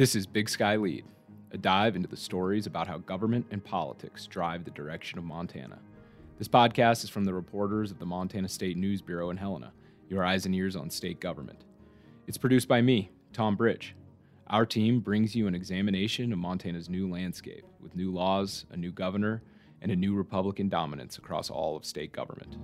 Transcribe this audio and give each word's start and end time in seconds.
This 0.00 0.16
is 0.16 0.26
Big 0.26 0.48
Sky 0.48 0.78
Lede, 0.78 1.04
a 1.52 1.58
dive 1.58 1.94
into 1.94 2.08
the 2.08 2.16
stories 2.16 2.66
about 2.66 2.88
how 2.88 2.96
government 2.96 3.44
and 3.50 3.62
politics 3.62 4.26
drive 4.26 4.64
the 4.64 4.70
direction 4.70 5.18
of 5.18 5.26
Montana. 5.26 5.78
This 6.38 6.48
podcast 6.48 7.04
is 7.04 7.10
from 7.10 7.26
the 7.26 7.34
reporters 7.34 7.90
of 7.90 7.98
the 7.98 8.06
Montana 8.06 8.48
State 8.48 8.78
News 8.78 9.02
Bureau 9.02 9.28
in 9.28 9.36
Helena, 9.36 9.74
your 10.08 10.24
eyes 10.24 10.46
and 10.46 10.54
ears 10.54 10.74
on 10.74 10.88
state 10.88 11.20
government. 11.20 11.64
It's 12.26 12.38
produced 12.38 12.66
by 12.66 12.80
me, 12.80 13.10
Tom 13.34 13.56
Bridge. 13.56 13.94
Our 14.46 14.64
team 14.64 15.00
brings 15.00 15.36
you 15.36 15.46
an 15.46 15.54
examination 15.54 16.32
of 16.32 16.38
Montana's 16.38 16.88
new 16.88 17.06
landscape 17.06 17.66
with 17.78 17.94
new 17.94 18.10
laws, 18.10 18.64
a 18.70 18.78
new 18.78 18.92
governor, 18.92 19.42
and 19.82 19.92
a 19.92 19.96
new 19.96 20.14
Republican 20.14 20.70
dominance 20.70 21.18
across 21.18 21.50
all 21.50 21.76
of 21.76 21.84
state 21.84 22.12
government. 22.12 22.56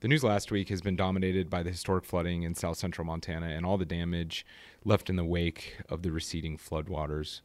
The 0.00 0.08
news 0.08 0.24
last 0.24 0.50
week 0.50 0.70
has 0.70 0.80
been 0.80 0.96
dominated 0.96 1.50
by 1.50 1.62
the 1.62 1.68
historic 1.68 2.06
flooding 2.06 2.42
in 2.42 2.54
south 2.54 2.78
central 2.78 3.04
Montana 3.04 3.48
and 3.48 3.66
all 3.66 3.76
the 3.76 3.84
damage 3.84 4.46
left 4.82 5.10
in 5.10 5.16
the 5.16 5.26
wake 5.26 5.76
of 5.90 6.00
the 6.00 6.10
receding 6.10 6.56
floodwaters. 6.56 7.42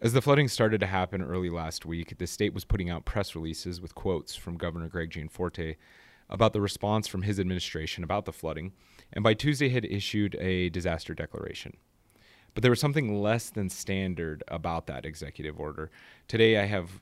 As 0.00 0.12
the 0.12 0.20
flooding 0.20 0.48
started 0.48 0.80
to 0.80 0.86
happen 0.86 1.22
early 1.22 1.48
last 1.48 1.86
week, 1.86 2.18
the 2.18 2.26
state 2.26 2.52
was 2.52 2.64
putting 2.64 2.90
out 2.90 3.04
press 3.04 3.36
releases 3.36 3.80
with 3.80 3.94
quotes 3.94 4.34
from 4.34 4.56
Governor 4.56 4.88
Greg 4.88 5.10
Gianforte 5.10 5.76
about 6.28 6.54
the 6.54 6.60
response 6.60 7.06
from 7.06 7.22
his 7.22 7.38
administration 7.38 8.02
about 8.02 8.24
the 8.24 8.32
flooding, 8.32 8.72
and 9.12 9.22
by 9.22 9.32
Tuesday 9.32 9.68
had 9.68 9.84
issued 9.84 10.34
a 10.40 10.70
disaster 10.70 11.14
declaration. 11.14 11.76
But 12.54 12.62
there 12.62 12.72
was 12.72 12.80
something 12.80 13.22
less 13.22 13.48
than 13.48 13.70
standard 13.70 14.42
about 14.48 14.88
that 14.88 15.06
executive 15.06 15.60
order. 15.60 15.92
Today 16.26 16.58
I 16.58 16.64
have 16.64 17.00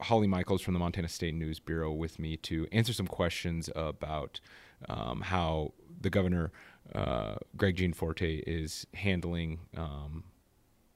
Holly 0.00 0.26
Michels 0.26 0.62
from 0.62 0.74
the 0.74 0.80
Montana 0.80 1.08
State 1.08 1.34
News 1.34 1.58
Bureau 1.58 1.92
with 1.92 2.18
me 2.18 2.36
to 2.38 2.66
answer 2.70 2.92
some 2.92 3.06
questions 3.06 3.68
about 3.74 4.40
um, 4.88 5.22
how 5.22 5.72
the 6.00 6.10
governor, 6.10 6.52
uh, 6.94 7.36
Greg 7.56 7.76
Gianforte, 7.76 8.44
is 8.46 8.86
handling 8.94 9.60
um, 9.76 10.24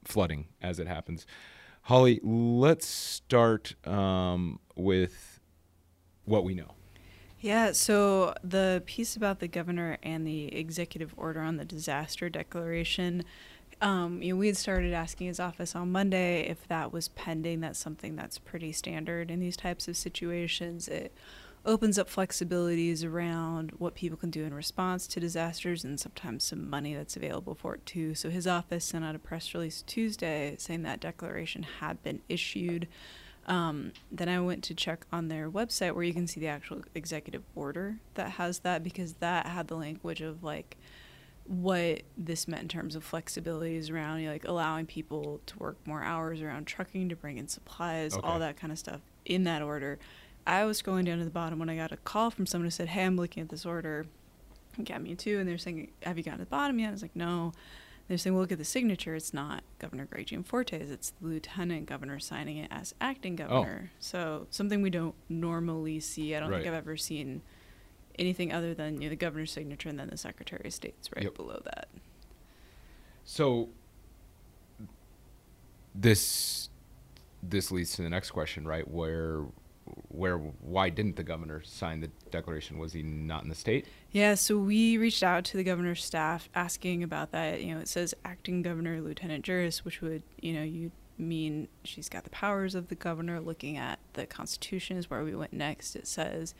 flooding 0.05 0.47
as 0.61 0.79
it 0.79 0.87
happens. 0.87 1.25
Holly, 1.83 2.21
let's 2.23 2.85
start 2.85 3.75
um, 3.85 4.59
with 4.75 5.41
what 6.23 6.45
we 6.45 6.55
know. 6.55 6.75
Yeah, 7.41 7.73
so 7.73 8.33
the 8.41 8.83
piece 8.85 9.17
about 9.17 9.41
the 9.41 9.49
governor 9.49 9.97
and 10.01 10.25
the 10.25 10.45
executive 10.55 11.13
order 11.17 11.41
on 11.41 11.57
the 11.57 11.65
disaster 11.65 12.29
declaration 12.29 13.25
um, 13.83 14.21
you 14.21 14.33
know, 14.33 14.39
we 14.39 14.47
had 14.47 14.55
started 14.55 14.93
asking 14.93 15.27
his 15.27 15.41
office 15.41 15.75
on 15.75 15.91
Monday 15.91 16.47
if 16.47 16.65
that 16.69 16.93
was 16.93 17.09
pending. 17.09 17.59
That's 17.59 17.77
something 17.77 18.15
that's 18.15 18.39
pretty 18.39 18.71
standard 18.71 19.29
in 19.29 19.41
these 19.41 19.57
types 19.57 19.89
of 19.89 19.97
situations. 19.97 20.87
It 20.87 21.13
opens 21.65 21.99
up 21.99 22.09
flexibilities 22.09 23.05
around 23.05 23.71
what 23.79 23.93
people 23.93 24.17
can 24.17 24.29
do 24.29 24.45
in 24.45 24.53
response 24.53 25.05
to 25.07 25.19
disasters 25.19 25.83
and 25.83 25.99
sometimes 25.99 26.45
some 26.45 26.69
money 26.69 26.93
that's 26.93 27.17
available 27.17 27.55
for 27.55 27.75
it 27.75 27.85
too. 27.85 28.15
So 28.15 28.29
his 28.29 28.47
office 28.47 28.85
sent 28.85 29.03
out 29.03 29.15
a 29.15 29.19
press 29.19 29.53
release 29.53 29.81
Tuesday 29.81 30.55
saying 30.57 30.83
that 30.83 31.01
declaration 31.01 31.63
had 31.81 32.01
been 32.03 32.21
issued. 32.29 32.87
Um, 33.47 33.91
then 34.09 34.29
I 34.29 34.39
went 34.39 34.63
to 34.65 34.73
check 34.73 35.05
on 35.11 35.27
their 35.27 35.51
website 35.51 35.93
where 35.93 36.05
you 36.05 36.13
can 36.13 36.27
see 36.27 36.39
the 36.39 36.47
actual 36.47 36.83
executive 36.95 37.43
order 37.53 37.97
that 38.13 38.31
has 38.31 38.59
that 38.59 38.81
because 38.81 39.15
that 39.15 39.47
had 39.47 39.67
the 39.67 39.75
language 39.75 40.21
of 40.21 40.41
like 40.41 40.77
what 41.45 42.01
this 42.17 42.47
meant 42.47 42.63
in 42.63 42.67
terms 42.67 42.95
of 42.95 43.09
flexibilities 43.09 43.91
around 43.91 44.19
you 44.19 44.27
know, 44.27 44.33
like 44.33 44.45
allowing 44.45 44.85
people 44.85 45.41
to 45.45 45.57
work 45.59 45.77
more 45.85 46.01
hours 46.01 46.41
around 46.41 46.65
trucking 46.65 47.09
to 47.09 47.15
bring 47.15 47.37
in 47.37 47.47
supplies, 47.47 48.15
okay. 48.15 48.25
all 48.25 48.39
that 48.39 48.57
kind 48.57 48.71
of 48.71 48.79
stuff 48.79 49.01
in 49.25 49.43
that 49.43 49.61
order. 49.61 49.99
I 50.45 50.65
was 50.65 50.81
scrolling 50.81 51.05
down 51.05 51.19
to 51.19 51.25
the 51.25 51.31
bottom 51.31 51.59
when 51.59 51.69
I 51.69 51.75
got 51.75 51.91
a 51.91 51.97
call 51.97 52.29
from 52.29 52.45
someone 52.45 52.65
who 52.65 52.71
said, 52.71 52.89
"Hey, 52.89 53.05
I'm 53.05 53.15
looking 53.15 53.41
at 53.43 53.49
this 53.49 53.65
order." 53.65 54.05
And 54.77 54.85
got 54.85 55.01
me 55.01 55.15
too, 55.15 55.39
and 55.39 55.47
they're 55.47 55.57
saying, 55.57 55.91
"Have 56.03 56.17
you 56.17 56.23
gotten 56.23 56.39
to 56.39 56.45
the 56.45 56.49
bottom 56.49 56.79
yet?" 56.79 56.89
I 56.89 56.91
was 56.91 57.01
like, 57.01 57.15
"No." 57.15 57.53
They're 58.07 58.17
saying, 58.17 58.33
well, 58.33 58.41
look 58.41 58.51
at 58.51 58.57
the 58.57 58.65
signature. 58.65 59.15
It's 59.15 59.33
not 59.33 59.63
Governor 59.79 60.05
Greg 60.05 60.27
Gianforte's. 60.27 60.91
It's 60.91 61.13
the 61.21 61.27
lieutenant 61.27 61.85
governor 61.85 62.19
signing 62.19 62.57
it 62.57 62.67
as 62.69 62.93
acting 62.99 63.33
oh. 63.41 63.47
governor. 63.47 63.91
Oh. 63.91 63.95
So 63.99 64.47
something 64.49 64.81
we 64.81 64.89
don't 64.89 65.15
normally 65.29 65.99
see. 65.99 66.35
I 66.35 66.39
don't 66.39 66.49
right. 66.49 66.57
think 66.57 66.67
I've 66.67 66.77
ever 66.77 66.97
seen 66.97 67.41
anything 68.19 68.53
other 68.53 68.73
than 68.73 68.95
you 68.95 69.07
know, 69.07 69.09
the 69.09 69.15
governor's 69.15 69.51
signature 69.51 69.89
and 69.89 69.99
then 69.99 70.09
the 70.09 70.17
secretary 70.17 70.63
of 70.65 70.73
state's 70.73 71.09
right 71.15 71.23
yep. 71.23 71.35
below 71.35 71.61
that. 71.65 71.87
So 73.25 73.69
this 75.95 76.69
this 77.41 77.71
leads 77.71 77.93
to 77.95 78.01
the 78.01 78.09
next 78.09 78.31
question, 78.31 78.67
right? 78.67 78.87
Where 78.87 79.45
where 80.09 80.37
why 80.37 80.89
didn't 80.89 81.15
the 81.15 81.23
governor 81.23 81.61
sign 81.63 81.99
the 81.99 82.09
declaration? 82.31 82.77
Was 82.77 82.93
he 82.93 83.03
not 83.03 83.43
in 83.43 83.49
the 83.49 83.55
state? 83.55 83.85
Yeah, 84.11 84.35
so 84.35 84.57
we 84.57 84.97
reached 84.97 85.23
out 85.23 85.43
to 85.45 85.57
the 85.57 85.63
governor's 85.63 86.03
staff 86.03 86.49
asking 86.55 87.03
about 87.03 87.31
that. 87.31 87.61
You 87.61 87.75
know, 87.75 87.81
it 87.81 87.87
says 87.87 88.13
acting 88.23 88.61
governor 88.61 89.01
lieutenant 89.01 89.43
Juras, 89.43 89.83
which 89.83 90.01
would, 90.01 90.23
you 90.39 90.53
know, 90.53 90.63
you 90.63 90.91
mean 91.17 91.67
she's 91.83 92.09
got 92.09 92.23
the 92.23 92.29
powers 92.29 92.75
of 92.75 92.87
the 92.87 92.95
governor. 92.95 93.39
Looking 93.39 93.77
at 93.77 93.99
the 94.13 94.25
constitution 94.25 94.97
is 94.97 95.09
where 95.09 95.23
we 95.23 95.35
went 95.35 95.53
next. 95.53 95.95
It 95.95 96.07
says 96.07 96.53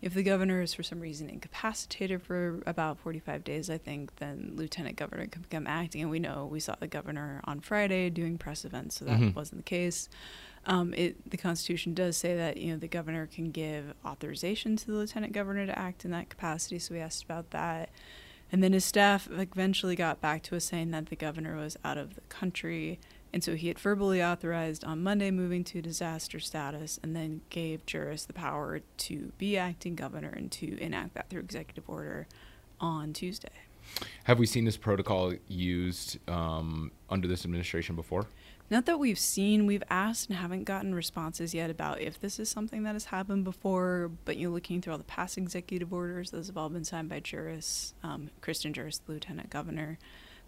if 0.00 0.14
the 0.14 0.22
governor 0.22 0.62
is 0.62 0.74
for 0.74 0.84
some 0.84 1.00
reason 1.00 1.28
incapacitated 1.28 2.22
for 2.22 2.62
about 2.66 2.98
45 2.98 3.42
days, 3.42 3.68
I 3.68 3.78
think, 3.78 4.16
then 4.16 4.52
lieutenant 4.54 4.96
governor 4.96 5.26
can 5.26 5.42
become 5.42 5.66
acting. 5.66 6.02
And 6.02 6.10
we 6.10 6.20
know 6.20 6.48
we 6.50 6.60
saw 6.60 6.76
the 6.78 6.86
governor 6.86 7.40
on 7.44 7.60
Friday 7.60 8.08
doing 8.08 8.38
press 8.38 8.64
events, 8.64 8.98
so 8.98 9.04
that 9.06 9.18
mm-hmm. 9.18 9.36
wasn't 9.36 9.60
the 9.60 9.68
case. 9.68 10.08
Um, 10.66 10.94
it, 10.94 11.28
the 11.28 11.36
Constitution 11.36 11.94
does 11.94 12.16
say 12.16 12.36
that 12.36 12.58
you 12.58 12.72
know 12.72 12.78
the 12.78 12.88
governor 12.88 13.26
can 13.26 13.50
give 13.50 13.94
authorization 14.04 14.76
to 14.76 14.86
the 14.86 14.92
lieutenant 14.92 15.32
governor 15.32 15.66
to 15.66 15.76
act 15.76 16.04
in 16.04 16.12
that 16.12 16.28
capacity. 16.28 16.78
So 16.78 16.94
we 16.94 17.00
asked 17.00 17.24
about 17.24 17.50
that, 17.50 17.90
and 18.52 18.62
then 18.62 18.74
his 18.74 18.84
staff 18.84 19.28
eventually 19.30 19.96
got 19.96 20.20
back 20.20 20.42
to 20.44 20.56
us 20.56 20.66
saying 20.66 20.92
that 20.92 21.06
the 21.06 21.16
governor 21.16 21.56
was 21.56 21.76
out 21.84 21.98
of 21.98 22.14
the 22.14 22.20
country 22.22 23.00
and 23.32 23.44
so 23.44 23.54
he 23.54 23.68
had 23.68 23.78
verbally 23.78 24.22
authorized 24.22 24.84
on 24.84 25.02
Monday 25.02 25.30
moving 25.30 25.64
to 25.64 25.82
disaster 25.82 26.40
status 26.40 26.98
and 27.02 27.14
then 27.14 27.42
gave 27.50 27.84
Juras 27.86 28.26
the 28.26 28.32
power 28.32 28.80
to 28.96 29.32
be 29.38 29.56
acting 29.56 29.94
governor 29.94 30.30
and 30.30 30.50
to 30.52 30.78
enact 30.78 31.14
that 31.14 31.28
through 31.28 31.40
executive 31.40 31.84
order 31.88 32.26
on 32.80 33.12
Tuesday. 33.12 33.48
Have 34.24 34.38
we 34.38 34.46
seen 34.46 34.64
this 34.64 34.76
protocol 34.76 35.34
used 35.46 36.18
um, 36.28 36.90
under 37.08 37.26
this 37.26 37.44
administration 37.44 37.96
before? 37.96 38.26
Not 38.70 38.84
that 38.84 38.98
we've 38.98 39.18
seen. 39.18 39.64
We've 39.64 39.82
asked 39.88 40.28
and 40.28 40.38
haven't 40.38 40.64
gotten 40.64 40.94
responses 40.94 41.54
yet 41.54 41.70
about 41.70 42.00
if 42.00 42.20
this 42.20 42.38
is 42.38 42.50
something 42.50 42.82
that 42.82 42.92
has 42.92 43.06
happened 43.06 43.44
before. 43.44 44.10
But 44.26 44.36
you're 44.36 44.50
looking 44.50 44.82
through 44.82 44.92
all 44.92 44.98
the 44.98 45.04
past 45.04 45.38
executive 45.38 45.92
orders; 45.92 46.30
those 46.30 46.48
have 46.48 46.58
all 46.58 46.68
been 46.68 46.84
signed 46.84 47.08
by 47.08 47.20
Juras, 47.20 47.94
um, 48.02 48.28
Kristen 48.42 48.74
Juras, 48.74 48.98
the 48.98 49.12
lieutenant 49.12 49.48
governor. 49.48 49.98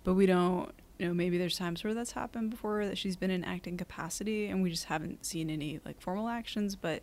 But 0.04 0.14
we 0.14 0.26
don't 0.26 0.70
you 1.00 1.08
know 1.08 1.14
maybe 1.14 1.38
there's 1.38 1.56
times 1.56 1.82
where 1.82 1.94
that's 1.94 2.12
happened 2.12 2.50
before 2.50 2.84
that 2.84 2.98
she's 2.98 3.16
been 3.16 3.30
in 3.30 3.42
acting 3.42 3.78
capacity 3.78 4.48
and 4.48 4.62
we 4.62 4.68
just 4.68 4.84
haven't 4.84 5.24
seen 5.24 5.48
any 5.48 5.80
like 5.84 6.00
formal 6.00 6.28
actions 6.28 6.76
but 6.76 7.02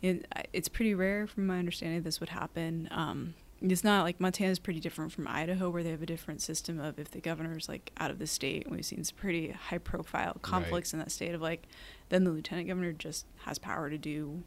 it, 0.00 0.26
it's 0.54 0.68
pretty 0.68 0.94
rare 0.94 1.26
from 1.26 1.46
my 1.46 1.58
understanding 1.58 2.02
this 2.02 2.18
would 2.18 2.30
happen 2.30 2.88
um, 2.90 3.34
it's 3.60 3.84
not 3.84 4.04
like 4.04 4.18
Montana's 4.18 4.58
pretty 4.58 4.80
different 4.80 5.12
from 5.12 5.28
Idaho, 5.28 5.68
where 5.68 5.82
they 5.82 5.90
have 5.90 6.00
a 6.00 6.06
different 6.06 6.40
system 6.40 6.80
of 6.80 6.98
if 6.98 7.10
the 7.10 7.20
governor's 7.20 7.68
like 7.68 7.92
out 7.98 8.10
of 8.10 8.18
the 8.18 8.26
state. 8.26 8.64
and 8.64 8.74
We've 8.74 8.86
seen 8.86 9.04
some 9.04 9.18
pretty 9.18 9.50
high 9.50 9.76
profile 9.76 10.38
conflicts 10.40 10.94
right. 10.94 10.98
in 10.98 11.04
that 11.04 11.10
state 11.10 11.34
of 11.34 11.42
like, 11.42 11.66
then 12.08 12.24
the 12.24 12.30
lieutenant 12.30 12.68
governor 12.68 12.92
just 12.92 13.26
has 13.44 13.58
power 13.58 13.90
to 13.90 13.98
do, 13.98 14.42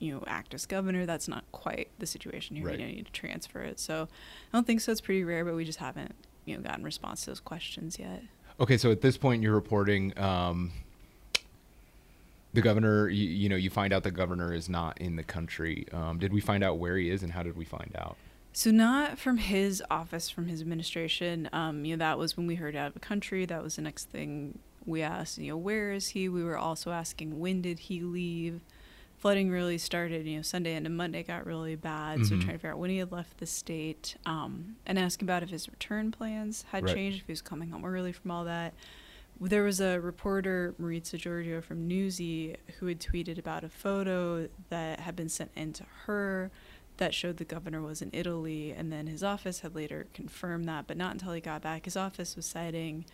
you 0.00 0.12
know, 0.12 0.22
act 0.26 0.52
as 0.52 0.66
governor. 0.66 1.06
That's 1.06 1.28
not 1.28 1.44
quite 1.50 1.88
the 1.98 2.04
situation 2.04 2.56
here. 2.56 2.66
Right. 2.66 2.78
You 2.78 2.84
need 2.84 3.06
to 3.06 3.12
transfer 3.12 3.62
it. 3.62 3.80
So 3.80 4.06
I 4.52 4.56
don't 4.56 4.66
think 4.66 4.82
so. 4.82 4.92
It's 4.92 5.00
pretty 5.00 5.24
rare, 5.24 5.46
but 5.46 5.54
we 5.54 5.64
just 5.64 5.78
haven't 5.78 6.14
you 6.44 6.56
know 6.56 6.62
gotten 6.62 6.84
response 6.84 7.24
to 7.24 7.30
those 7.30 7.40
questions 7.40 7.98
yet. 7.98 8.22
Okay, 8.60 8.76
so 8.76 8.90
at 8.90 9.00
this 9.00 9.16
point 9.16 9.42
you're 9.42 9.54
reporting 9.54 10.16
um, 10.18 10.72
the 12.52 12.60
governor. 12.60 13.08
You, 13.08 13.28
you, 13.28 13.48
know, 13.48 13.56
you 13.56 13.70
find 13.70 13.92
out 13.92 14.02
the 14.02 14.10
governor 14.10 14.52
is 14.52 14.68
not 14.68 15.00
in 15.00 15.16
the 15.16 15.22
country. 15.22 15.86
Um, 15.92 16.18
did 16.18 16.32
we 16.32 16.40
find 16.40 16.62
out 16.62 16.78
where 16.78 16.96
he 16.96 17.10
is, 17.10 17.22
and 17.22 17.32
how 17.32 17.42
did 17.42 17.56
we 17.56 17.64
find 17.64 17.94
out? 17.96 18.16
So 18.52 18.70
not 18.70 19.18
from 19.18 19.38
his 19.38 19.82
office, 19.90 20.28
from 20.28 20.46
his 20.46 20.60
administration. 20.60 21.48
Um, 21.52 21.84
you 21.84 21.96
know, 21.96 22.04
that 22.04 22.18
was 22.18 22.36
when 22.36 22.46
we 22.46 22.56
heard 22.56 22.76
out 22.76 22.88
of 22.88 22.94
the 22.94 23.00
country. 23.00 23.46
That 23.46 23.62
was 23.62 23.76
the 23.76 23.82
next 23.82 24.10
thing 24.10 24.58
we 24.84 25.00
asked. 25.00 25.38
You 25.38 25.52
know, 25.52 25.56
where 25.56 25.92
is 25.92 26.08
he? 26.08 26.28
We 26.28 26.44
were 26.44 26.58
also 26.58 26.90
asking 26.90 27.40
when 27.40 27.62
did 27.62 27.78
he 27.78 28.00
leave 28.00 28.60
flooding 29.22 29.52
really 29.52 29.78
started, 29.78 30.26
you 30.26 30.34
know, 30.34 30.42
Sunday 30.42 30.74
into 30.74 30.90
Monday 30.90 31.22
got 31.22 31.46
really 31.46 31.76
bad. 31.76 32.18
Mm-hmm. 32.18 32.24
So 32.24 32.34
trying 32.34 32.46
to 32.46 32.52
figure 32.54 32.72
out 32.72 32.78
when 32.78 32.90
he 32.90 32.98
had 32.98 33.12
left 33.12 33.38
the 33.38 33.46
state 33.46 34.16
um, 34.26 34.74
and 34.84 34.98
asking 34.98 35.26
about 35.26 35.44
if 35.44 35.50
his 35.50 35.68
return 35.68 36.10
plans 36.10 36.64
had 36.72 36.82
right. 36.82 36.92
changed, 36.92 37.20
if 37.20 37.26
he 37.26 37.32
was 37.32 37.40
coming 37.40 37.70
home 37.70 37.84
early 37.84 38.10
from 38.10 38.32
all 38.32 38.44
that. 38.44 38.74
There 39.40 39.62
was 39.62 39.80
a 39.80 40.00
reporter, 40.00 40.74
Maritsa 40.80 41.20
Georgiou 41.20 41.62
from 41.62 41.86
Newsy, 41.86 42.56
who 42.80 42.86
had 42.86 42.98
tweeted 42.98 43.38
about 43.38 43.62
a 43.62 43.68
photo 43.68 44.48
that 44.70 44.98
had 44.98 45.14
been 45.14 45.28
sent 45.28 45.52
in 45.54 45.72
to 45.74 45.84
her 46.06 46.50
that 46.96 47.14
showed 47.14 47.36
the 47.36 47.44
governor 47.44 47.80
was 47.80 48.02
in 48.02 48.10
Italy, 48.12 48.72
and 48.72 48.92
then 48.92 49.06
his 49.06 49.22
office 49.22 49.60
had 49.60 49.72
later 49.72 50.08
confirmed 50.14 50.64
that, 50.64 50.88
but 50.88 50.96
not 50.96 51.12
until 51.12 51.32
he 51.32 51.40
got 51.40 51.62
back. 51.62 51.84
His 51.84 51.96
office 51.96 52.34
was 52.34 52.44
citing 52.44 53.04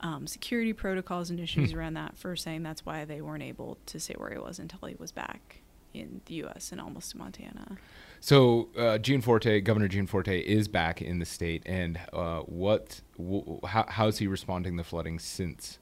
um, 0.00 0.26
security 0.26 0.72
protocols 0.72 1.30
and 1.30 1.38
issues 1.40 1.72
hmm. 1.72 1.78
around 1.78 1.94
that 1.94 2.18
for 2.18 2.36
saying 2.36 2.62
that's 2.62 2.84
why 2.84 3.04
they 3.04 3.20
weren't 3.20 3.42
able 3.42 3.78
to 3.86 4.00
say 4.00 4.14
where 4.16 4.30
he 4.30 4.38
was 4.38 4.58
until 4.58 4.88
he 4.88 4.96
was 4.98 5.12
back 5.12 5.62
in 5.92 6.20
the 6.26 6.34
U.S. 6.34 6.72
and 6.72 6.80
almost 6.80 7.12
to 7.12 7.18
Montana. 7.18 7.76
So 8.20 8.68
uh, 8.76 8.98
Gianforte, 8.98 9.60
Governor 9.62 9.88
Gianforte, 9.88 10.40
is 10.40 10.68
back 10.68 11.00
in 11.00 11.18
the 11.18 11.24
state, 11.24 11.62
and 11.66 11.98
uh, 12.12 12.40
what? 12.40 13.00
W- 13.16 13.60
how, 13.66 13.86
how's 13.88 14.18
he 14.18 14.26
responding 14.26 14.76
to 14.76 14.82
the 14.82 14.88
flooding 14.88 15.18
since? 15.18 15.78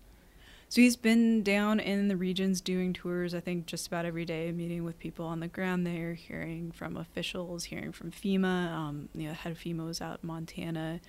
So 0.70 0.82
he's 0.82 0.96
been 0.96 1.42
down 1.42 1.80
in 1.80 2.08
the 2.08 2.16
regions 2.16 2.60
doing 2.60 2.92
tours. 2.92 3.34
I 3.34 3.40
think 3.40 3.66
just 3.66 3.86
about 3.86 4.04
every 4.04 4.26
day, 4.26 4.52
meeting 4.52 4.84
with 4.84 4.98
people 4.98 5.24
on 5.24 5.40
the 5.40 5.48
ground 5.48 5.86
there, 5.86 6.12
hearing 6.12 6.72
from 6.72 6.96
officials, 6.96 7.64
hearing 7.64 7.90
from 7.90 8.10
FEMA. 8.10 8.70
Um, 8.70 9.08
you 9.14 9.28
know, 9.28 9.34
head 9.34 9.52
of 9.52 9.58
FEMA 9.58 9.86
was 9.86 10.02
out 10.02 10.20
in 10.22 10.26
Montana, 10.26 11.00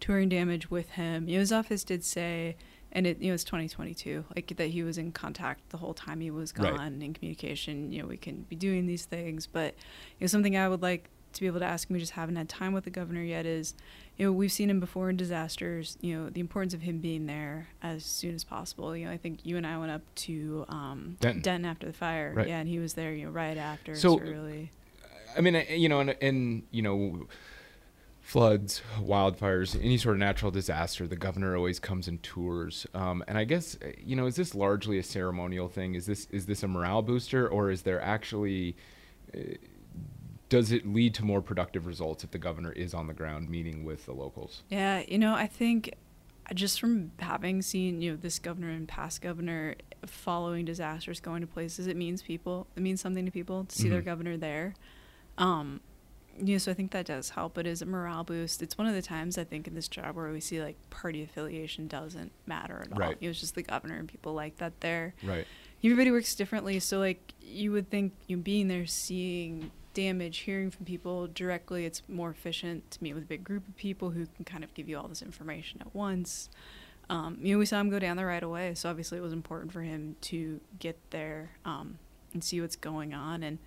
touring 0.00 0.28
damage 0.28 0.70
with 0.70 0.90
him. 0.90 1.28
You 1.28 1.34
know, 1.34 1.40
his 1.40 1.52
office 1.52 1.84
did 1.84 2.04
say 2.04 2.56
and 2.96 3.06
it 3.06 3.20
you 3.20 3.28
know 3.28 3.34
it's 3.34 3.44
2022 3.44 4.24
like 4.34 4.56
that 4.56 4.68
he 4.68 4.82
was 4.82 4.98
in 4.98 5.12
contact 5.12 5.68
the 5.70 5.76
whole 5.76 5.94
time 5.94 6.20
he 6.20 6.30
was 6.30 6.50
gone 6.50 6.76
right. 6.76 6.92
in 7.02 7.12
communication 7.12 7.92
you 7.92 8.00
know 8.00 8.08
we 8.08 8.16
can 8.16 8.42
be 8.48 8.56
doing 8.56 8.86
these 8.86 9.04
things 9.04 9.46
but 9.46 9.74
you 10.18 10.24
know 10.24 10.26
something 10.26 10.56
i 10.56 10.68
would 10.68 10.82
like 10.82 11.10
to 11.32 11.40
be 11.42 11.46
able 11.46 11.58
to 11.58 11.66
ask 11.66 11.90
him 11.90 11.94
we 11.94 12.00
just 12.00 12.12
haven't 12.12 12.36
had 12.36 12.48
time 12.48 12.72
with 12.72 12.84
the 12.84 12.90
governor 12.90 13.22
yet 13.22 13.44
is 13.44 13.74
you 14.16 14.24
know 14.24 14.32
we've 14.32 14.50
seen 14.50 14.70
him 14.70 14.80
before 14.80 15.10
in 15.10 15.16
disasters 15.16 15.98
you 16.00 16.16
know 16.16 16.30
the 16.30 16.40
importance 16.40 16.72
of 16.72 16.80
him 16.80 16.98
being 16.98 17.26
there 17.26 17.68
as 17.82 18.02
soon 18.02 18.34
as 18.34 18.42
possible 18.42 18.96
you 18.96 19.04
know 19.04 19.12
i 19.12 19.18
think 19.18 19.44
you 19.44 19.58
and 19.58 19.66
i 19.66 19.76
went 19.76 19.90
up 19.90 20.02
to 20.14 20.64
um, 20.70 21.16
denton. 21.20 21.42
denton. 21.42 21.70
after 21.70 21.86
the 21.86 21.92
fire 21.92 22.32
right. 22.34 22.48
yeah 22.48 22.58
and 22.58 22.68
he 22.68 22.78
was 22.78 22.94
there 22.94 23.12
you 23.12 23.26
know 23.26 23.30
right 23.30 23.58
after 23.58 23.94
so 23.94 24.18
early 24.20 24.70
i 25.36 25.42
mean 25.42 25.62
you 25.68 25.88
know 25.88 26.00
and, 26.00 26.16
and 26.22 26.62
you 26.70 26.80
know 26.80 27.26
floods, 28.26 28.82
wildfires, 28.98 29.80
any 29.80 29.96
sort 29.96 30.16
of 30.16 30.18
natural 30.18 30.50
disaster, 30.50 31.06
the 31.06 31.14
governor 31.14 31.56
always 31.56 31.78
comes 31.78 32.08
and 32.08 32.20
tours. 32.24 32.84
Um, 32.92 33.22
and 33.28 33.38
I 33.38 33.44
guess 33.44 33.78
you 33.98 34.16
know, 34.16 34.26
is 34.26 34.34
this 34.34 34.52
largely 34.52 34.98
a 34.98 35.02
ceremonial 35.04 35.68
thing? 35.68 35.94
Is 35.94 36.06
this 36.06 36.26
is 36.32 36.46
this 36.46 36.64
a 36.64 36.68
morale 36.68 37.02
booster, 37.02 37.48
or 37.48 37.70
is 37.70 37.82
there 37.82 38.00
actually 38.00 38.74
uh, 39.32 39.54
does 40.48 40.72
it 40.72 40.84
lead 40.84 41.14
to 41.14 41.24
more 41.24 41.40
productive 41.40 41.86
results 41.86 42.24
if 42.24 42.32
the 42.32 42.38
governor 42.38 42.72
is 42.72 42.94
on 42.94 43.06
the 43.06 43.14
ground 43.14 43.48
meeting 43.48 43.84
with 43.84 44.06
the 44.06 44.12
locals? 44.12 44.64
Yeah, 44.70 45.04
you 45.06 45.18
know, 45.18 45.34
I 45.34 45.46
think 45.46 45.94
just 46.52 46.80
from 46.80 47.12
having 47.20 47.62
seen 47.62 48.02
you 48.02 48.10
know 48.10 48.16
this 48.16 48.40
governor 48.40 48.70
and 48.70 48.88
past 48.88 49.22
governor 49.22 49.76
following 50.04 50.64
disasters, 50.64 51.20
going 51.20 51.42
to 51.42 51.46
places, 51.46 51.86
it 51.86 51.96
means 51.96 52.22
people. 52.22 52.66
It 52.74 52.82
means 52.82 53.00
something 53.00 53.24
to 53.24 53.30
people 53.30 53.66
to 53.66 53.76
see 53.76 53.84
mm-hmm. 53.84 53.92
their 53.92 54.02
governor 54.02 54.36
there. 54.36 54.74
Um, 55.38 55.80
yeah, 56.40 56.58
so 56.58 56.70
I 56.70 56.74
think 56.74 56.90
that 56.92 57.06
does 57.06 57.30
help. 57.30 57.58
It 57.58 57.66
is 57.66 57.82
a 57.82 57.86
morale 57.86 58.24
boost. 58.24 58.62
It's 58.62 58.76
one 58.76 58.86
of 58.86 58.94
the 58.94 59.02
times 59.02 59.38
I 59.38 59.44
think 59.44 59.66
in 59.66 59.74
this 59.74 59.88
job 59.88 60.16
where 60.16 60.30
we 60.30 60.40
see 60.40 60.62
like 60.62 60.76
party 60.90 61.22
affiliation 61.22 61.88
doesn't 61.88 62.32
matter 62.46 62.82
at 62.82 62.92
all. 62.92 62.98
Right. 62.98 63.16
It 63.20 63.28
was 63.28 63.40
just 63.40 63.54
the 63.54 63.62
governor 63.62 63.96
and 63.96 64.08
people 64.08 64.34
like 64.34 64.56
that 64.58 64.80
there. 64.80 65.14
Right. 65.22 65.46
Everybody 65.84 66.10
works 66.10 66.34
differently, 66.34 66.80
so 66.80 66.98
like 66.98 67.34
you 67.40 67.72
would 67.72 67.90
think 67.90 68.12
you 68.26 68.36
know, 68.36 68.42
being 68.42 68.68
there, 68.68 68.86
seeing 68.86 69.70
damage, 69.94 70.38
hearing 70.38 70.70
from 70.70 70.84
people 70.84 71.26
directly, 71.26 71.86
it's 71.86 72.02
more 72.08 72.30
efficient 72.30 72.90
to 72.90 73.02
meet 73.02 73.14
with 73.14 73.22
a 73.22 73.26
big 73.26 73.42
group 73.42 73.66
of 73.66 73.76
people 73.76 74.10
who 74.10 74.26
can 74.36 74.44
kind 74.44 74.62
of 74.62 74.74
give 74.74 74.88
you 74.88 74.98
all 74.98 75.08
this 75.08 75.22
information 75.22 75.80
at 75.80 75.94
once. 75.94 76.50
Um, 77.08 77.38
you 77.40 77.54
know, 77.54 77.58
we 77.58 77.66
saw 77.66 77.80
him 77.80 77.88
go 77.88 77.98
down 77.98 78.16
there 78.16 78.26
right 78.26 78.42
away, 78.42 78.74
so 78.74 78.90
obviously 78.90 79.16
it 79.16 79.22
was 79.22 79.32
important 79.32 79.72
for 79.72 79.82
him 79.82 80.16
to 80.22 80.60
get 80.78 80.98
there 81.10 81.52
um, 81.64 81.98
and 82.34 82.42
see 82.44 82.60
what's 82.60 82.76
going 82.76 83.14
on 83.14 83.42
and 83.42 83.58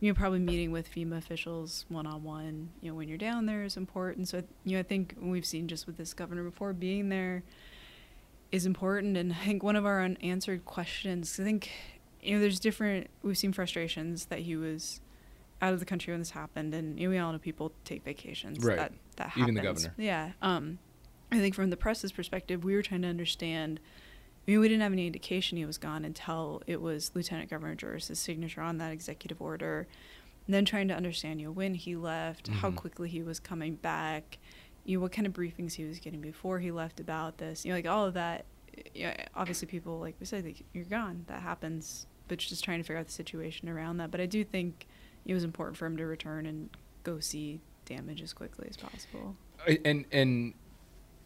you 0.00 0.10
know, 0.10 0.14
probably 0.14 0.38
meeting 0.38 0.72
with 0.72 0.90
FEMA 0.92 1.16
officials 1.16 1.86
one 1.88 2.06
on 2.06 2.22
one, 2.22 2.68
you 2.82 2.90
know, 2.90 2.94
when 2.96 3.08
you're 3.08 3.16
down 3.16 3.46
there 3.46 3.64
is 3.64 3.76
important. 3.76 4.28
So, 4.28 4.42
you 4.64 4.74
know, 4.74 4.80
I 4.80 4.82
think 4.82 5.16
we've 5.18 5.46
seen 5.46 5.68
just 5.68 5.86
with 5.86 5.96
this 5.96 6.12
governor 6.12 6.44
before, 6.44 6.72
being 6.72 7.08
there 7.08 7.42
is 8.52 8.66
important. 8.66 9.16
And 9.16 9.32
I 9.32 9.36
think 9.36 9.62
one 9.62 9.74
of 9.74 9.86
our 9.86 10.02
unanswered 10.02 10.64
questions, 10.66 11.40
I 11.40 11.44
think, 11.44 11.70
you 12.20 12.34
know, 12.34 12.40
there's 12.40 12.60
different, 12.60 13.08
we've 13.22 13.38
seen 13.38 13.52
frustrations 13.52 14.26
that 14.26 14.40
he 14.40 14.54
was 14.54 15.00
out 15.62 15.72
of 15.72 15.80
the 15.80 15.86
country 15.86 16.12
when 16.12 16.20
this 16.20 16.30
happened. 16.30 16.74
And, 16.74 17.00
you 17.00 17.08
know, 17.08 17.10
we 17.12 17.18
all 17.18 17.32
know 17.32 17.38
people 17.38 17.72
take 17.84 18.04
vacations. 18.04 18.62
Right. 18.62 18.76
That, 18.76 18.92
that 19.16 19.28
happens. 19.28 19.42
Even 19.44 19.54
the 19.54 19.62
governor. 19.62 19.94
Yeah. 19.96 20.32
Um, 20.42 20.78
I 21.32 21.38
think 21.38 21.54
from 21.54 21.70
the 21.70 21.76
press's 21.76 22.12
perspective, 22.12 22.64
we 22.64 22.74
were 22.74 22.82
trying 22.82 23.02
to 23.02 23.08
understand– 23.08 23.80
I 24.46 24.52
mean, 24.52 24.60
we 24.60 24.68
didn't 24.68 24.82
have 24.82 24.92
any 24.92 25.06
indication 25.06 25.58
he 25.58 25.64
was 25.64 25.78
gone 25.78 26.04
until 26.04 26.62
it 26.66 26.80
was 26.80 27.10
Lieutenant 27.14 27.50
Governor 27.50 27.74
Juras' 27.74 28.18
signature 28.18 28.60
on 28.60 28.78
that 28.78 28.92
executive 28.92 29.42
order. 29.42 29.88
And 30.46 30.54
then 30.54 30.64
trying 30.64 30.86
to 30.88 30.94
understand, 30.94 31.40
you 31.40 31.48
know, 31.48 31.52
when 31.52 31.74
he 31.74 31.96
left, 31.96 32.48
mm-hmm. 32.48 32.60
how 32.60 32.70
quickly 32.70 33.08
he 33.08 33.22
was 33.22 33.40
coming 33.40 33.74
back, 33.74 34.38
you 34.84 34.96
know, 34.96 35.02
what 35.02 35.10
kind 35.10 35.26
of 35.26 35.32
briefings 35.32 35.72
he 35.72 35.84
was 35.84 35.98
getting 35.98 36.20
before 36.20 36.60
he 36.60 36.70
left 36.70 37.00
about 37.00 37.38
this, 37.38 37.64
you 37.64 37.72
know, 37.72 37.76
like 37.76 37.88
all 37.88 38.06
of 38.06 38.14
that. 38.14 38.44
You 38.94 39.06
know, 39.06 39.14
obviously, 39.34 39.66
people 39.66 39.98
like 39.98 40.14
we 40.20 40.26
said, 40.26 40.44
like, 40.44 40.62
you're 40.72 40.84
gone. 40.84 41.24
That 41.26 41.42
happens, 41.42 42.06
but 42.28 42.38
just 42.38 42.62
trying 42.62 42.78
to 42.78 42.84
figure 42.84 42.98
out 42.98 43.06
the 43.06 43.12
situation 43.12 43.68
around 43.68 43.96
that. 43.96 44.10
But 44.10 44.20
I 44.20 44.26
do 44.26 44.44
think 44.44 44.86
it 45.24 45.34
was 45.34 45.42
important 45.42 45.76
for 45.76 45.86
him 45.86 45.96
to 45.96 46.04
return 46.04 46.46
and 46.46 46.68
go 47.02 47.18
see 47.18 47.60
damage 47.86 48.22
as 48.22 48.32
quickly 48.32 48.68
as 48.68 48.76
possible. 48.76 49.34
And 49.84 50.04
and 50.12 50.54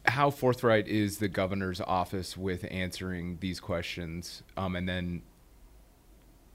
how 0.06 0.31
forthright 0.31 0.88
is 0.88 1.19
the 1.19 1.29
governor's 1.29 1.81
office 1.81 2.37
with 2.37 2.67
answering 2.70 3.38
these 3.41 3.61
questions? 3.61 4.43
Um, 4.56 4.76
and 4.76 4.88
then 4.88 5.23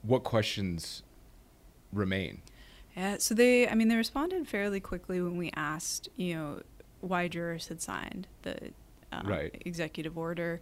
what 0.02 0.24
questions 0.24 1.02
remain? 1.92 2.42
Yeah, 2.96 3.18
so 3.18 3.34
they, 3.34 3.68
I 3.68 3.74
mean, 3.74 3.88
they 3.88 3.96
responded 3.96 4.48
fairly 4.48 4.80
quickly 4.80 5.20
when 5.20 5.36
we 5.36 5.50
asked, 5.54 6.08
you 6.16 6.34
know, 6.34 6.62
why 7.00 7.28
Juras 7.28 7.68
had 7.68 7.80
signed 7.82 8.26
the 8.42 8.72
um, 9.12 9.26
right. 9.26 9.62
executive 9.64 10.16
order. 10.16 10.60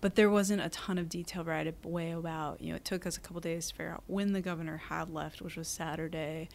But 0.00 0.16
there 0.16 0.28
wasn't 0.28 0.60
a 0.60 0.68
ton 0.68 0.98
of 0.98 1.08
detail 1.08 1.44
right 1.44 1.72
away 1.84 2.10
about, 2.10 2.60
you 2.60 2.70
know, 2.70 2.76
it 2.76 2.84
took 2.84 3.06
us 3.06 3.16
a 3.16 3.20
couple 3.20 3.40
days 3.40 3.68
to 3.68 3.74
figure 3.74 3.92
out 3.92 4.02
when 4.06 4.32
the 4.32 4.40
governor 4.40 4.76
had 4.88 5.08
left, 5.08 5.40
which 5.40 5.56
was 5.56 5.68
Saturday 5.68 6.48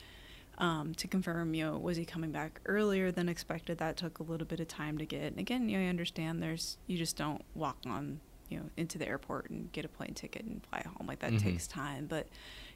um, 0.59 0.93
to 0.95 1.07
confirm, 1.07 1.53
you 1.53 1.65
know, 1.65 1.77
was 1.77 1.95
he 1.95 2.05
coming 2.05 2.31
back 2.31 2.59
earlier 2.65 3.11
than 3.11 3.29
expected? 3.29 3.77
That 3.77 3.95
took 3.95 4.19
a 4.19 4.23
little 4.23 4.45
bit 4.45 4.59
of 4.59 4.67
time 4.67 4.97
to 4.97 5.05
get. 5.05 5.23
And 5.23 5.39
again, 5.39 5.69
you 5.69 5.77
know, 5.77 5.85
I 5.85 5.87
understand 5.87 6.43
there's 6.43 6.77
you 6.85 6.97
just 6.97 7.15
don't 7.15 7.43
walk 7.55 7.77
on, 7.85 8.19
you 8.49 8.59
know, 8.59 8.65
into 8.75 8.97
the 8.97 9.07
airport 9.07 9.49
and 9.49 9.71
get 9.71 9.85
a 9.85 9.87
plane 9.87 10.13
ticket 10.13 10.43
and 10.43 10.61
fly 10.69 10.83
home. 10.85 11.07
Like 11.07 11.19
that 11.19 11.31
mm-hmm. 11.31 11.49
takes 11.49 11.65
time. 11.65 12.07
But 12.07 12.27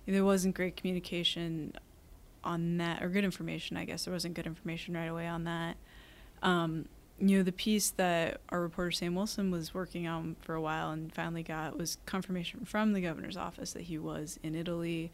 there 0.05 0.23
wasn't 0.23 0.55
great 0.55 0.77
communication 0.77 1.73
on 2.43 2.77
that, 2.77 3.03
or 3.03 3.09
good 3.09 3.25
information, 3.25 3.75
I 3.75 3.85
guess. 3.85 4.05
There 4.05 4.13
wasn't 4.13 4.33
good 4.33 4.47
information 4.47 4.93
right 4.95 5.05
away 5.05 5.27
on 5.27 5.43
that. 5.43 5.75
Um, 6.41 6.87
you 7.19 7.37
know, 7.37 7.43
the 7.43 7.51
piece 7.51 7.91
that 7.91 8.41
our 8.49 8.61
reporter 8.61 8.91
Sam 8.91 9.15
Wilson 9.15 9.51
was 9.51 9.73
working 9.73 10.07
on 10.07 10.35
for 10.41 10.55
a 10.55 10.61
while 10.61 10.91
and 10.91 11.13
finally 11.13 11.43
got 11.43 11.77
was 11.77 11.97
confirmation 12.05 12.65
from 12.65 12.93
the 12.93 13.01
governor's 13.01 13.37
office 13.37 13.73
that 13.73 13.83
he 13.83 13.97
was 13.97 14.39
in 14.41 14.55
Italy 14.55 15.11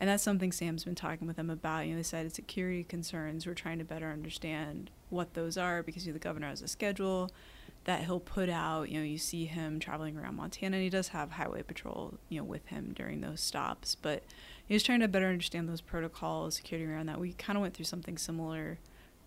and 0.00 0.08
that's 0.08 0.22
something 0.22 0.50
Sam's 0.50 0.84
been 0.84 0.94
talking 0.94 1.26
with 1.26 1.36
them 1.36 1.50
about. 1.50 1.86
You 1.86 1.92
know, 1.92 1.98
they 1.98 2.02
said 2.02 2.34
security 2.34 2.82
concerns. 2.84 3.46
We're 3.46 3.54
trying 3.54 3.78
to 3.78 3.84
better 3.84 4.10
understand 4.10 4.90
what 5.10 5.34
those 5.34 5.58
are 5.58 5.82
because 5.82 6.06
you 6.06 6.12
know, 6.12 6.14
the 6.14 6.24
governor 6.24 6.48
has 6.48 6.62
a 6.62 6.68
schedule 6.68 7.30
that 7.84 8.04
he'll 8.04 8.20
put 8.20 8.48
out. 8.48 8.88
You 8.88 9.00
know, 9.00 9.04
you 9.04 9.18
see 9.18 9.44
him 9.44 9.78
traveling 9.78 10.16
around 10.16 10.36
Montana, 10.36 10.78
and 10.78 10.84
he 10.84 10.90
does 10.90 11.08
have 11.08 11.32
highway 11.32 11.62
patrol, 11.62 12.14
you 12.30 12.38
know, 12.38 12.44
with 12.44 12.66
him 12.68 12.92
during 12.94 13.20
those 13.20 13.42
stops. 13.42 13.94
But 13.94 14.22
he's 14.66 14.82
trying 14.82 15.00
to 15.00 15.08
better 15.08 15.26
understand 15.26 15.68
those 15.68 15.82
protocols, 15.82 16.56
security 16.56 16.90
around 16.90 17.06
that. 17.06 17.20
We 17.20 17.34
kind 17.34 17.58
of 17.58 17.60
went 17.60 17.74
through 17.74 17.84
something 17.84 18.16
similar, 18.16 18.78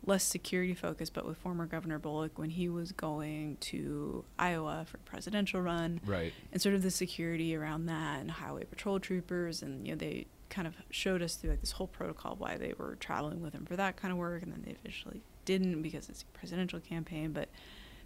less 0.04 0.24
security 0.24 0.74
focused, 0.74 1.14
but 1.14 1.26
with 1.26 1.38
former 1.38 1.68
Governor 1.68 2.00
Bullock 2.00 2.40
when 2.40 2.50
he 2.50 2.68
was 2.68 2.92
going 2.92 3.58
to 3.62 4.26
Iowa 4.40 4.86
for 4.90 4.98
a 4.98 5.02
presidential 5.02 5.62
run, 5.62 6.02
right? 6.04 6.34
And 6.52 6.60
sort 6.60 6.74
of 6.74 6.82
the 6.82 6.92
security 6.92 7.56
around 7.56 7.86
that, 7.86 8.22
and 8.22 8.32
highway 8.32 8.64
patrol 8.64 9.00
troopers, 9.00 9.62
and 9.62 9.86
you 9.86 9.94
know 9.94 9.98
they 9.98 10.26
kind 10.54 10.68
of 10.68 10.76
showed 10.92 11.22
us 11.22 11.36
through 11.36 11.50
like 11.52 11.62
this 11.62 11.72
whole 11.72 11.88
protocol 11.88 12.36
why 12.38 12.58
they 12.58 12.74
were 12.78 12.96
traveling 13.00 13.42
with 13.42 13.54
him 13.54 13.66
for 13.66 13.76
that 13.76 13.98
kind 13.98 14.12
of 14.12 14.18
work, 14.18 14.44
and 14.44 14.52
then 14.52 14.62
they 14.66 14.72
officially 14.72 15.22
didn't 15.46 15.82
because 15.82 16.10
it's 16.10 16.22
a 16.22 16.38
presidential 16.38 16.80
campaign. 16.80 17.32
But 17.32 17.50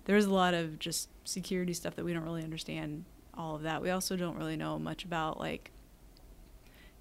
there's 0.06 0.26
a 0.26 0.34
lot 0.34 0.54
of 0.54 0.80
just 0.80 1.10
security 1.26 1.74
stuff 1.74 1.96
that 1.96 2.06
we 2.06 2.14
don't 2.14 2.24
really 2.24 2.44
understand. 2.44 3.06
All 3.34 3.56
of 3.56 3.62
that. 3.64 3.84
We 3.84 3.92
also 3.92 4.16
don't 4.16 4.36
really 4.36 4.58
know 4.58 4.80
much 4.80 5.06
about 5.06 5.40
like 5.40 5.72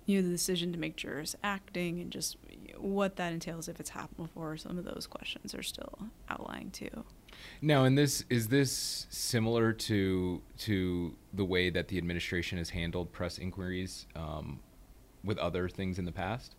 you 0.05 0.21
know 0.21 0.29
the 0.29 0.33
decision 0.33 0.71
to 0.73 0.79
make 0.79 0.97
Juras 0.97 1.35
acting 1.43 2.00
and 2.00 2.11
just 2.11 2.37
what 2.76 3.17
that 3.17 3.33
entails 3.33 3.69
if 3.69 3.81
it's 3.81 3.91
happened 3.91 4.29
before. 4.29 4.57
Some 4.57 4.76
of 4.76 4.85
those 4.85 5.07
questions 5.07 5.55
are 5.55 5.62
still 5.62 5.99
outlying 6.29 6.71
too. 6.73 7.05
Now, 7.61 7.85
and 7.85 7.97
this 7.97 8.25
is 8.29 8.49
this 8.49 9.07
similar 9.11 9.73
to 9.73 10.43
to 10.59 11.17
the 11.33 11.45
way 11.45 11.71
that 11.71 11.88
the 11.88 11.99
administration 11.99 12.59
has 12.59 12.71
handled 12.71 13.12
press 13.12 13.38
inquiries 13.38 14.07
um, 14.15 14.61
with 15.26 15.38
other 15.38 15.68
things 15.68 15.99
in 15.99 16.04
the 16.04 16.12
past? 16.12 16.54